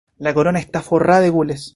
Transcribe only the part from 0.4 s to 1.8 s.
está forrada de gules.